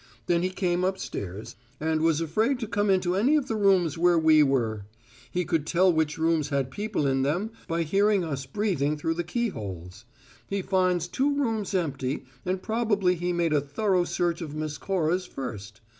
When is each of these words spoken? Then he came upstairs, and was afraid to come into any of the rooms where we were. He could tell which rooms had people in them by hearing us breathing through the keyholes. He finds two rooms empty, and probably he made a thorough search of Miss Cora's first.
Then 0.25 0.41
he 0.41 0.49
came 0.49 0.83
upstairs, 0.83 1.55
and 1.79 2.01
was 2.01 2.21
afraid 2.21 2.59
to 2.61 2.67
come 2.67 2.89
into 2.89 3.13
any 3.13 3.35
of 3.35 3.47
the 3.47 3.55
rooms 3.55 3.99
where 3.99 4.17
we 4.17 4.41
were. 4.41 4.87
He 5.29 5.45
could 5.45 5.67
tell 5.67 5.93
which 5.93 6.17
rooms 6.17 6.49
had 6.49 6.71
people 6.71 7.05
in 7.05 7.21
them 7.21 7.51
by 7.67 7.83
hearing 7.83 8.23
us 8.23 8.47
breathing 8.47 8.97
through 8.97 9.13
the 9.13 9.23
keyholes. 9.23 10.05
He 10.47 10.63
finds 10.63 11.07
two 11.07 11.35
rooms 11.37 11.75
empty, 11.75 12.25
and 12.47 12.63
probably 12.63 13.13
he 13.13 13.31
made 13.31 13.53
a 13.53 13.61
thorough 13.61 14.03
search 14.05 14.41
of 14.41 14.55
Miss 14.55 14.79
Cora's 14.79 15.27
first. 15.27 15.81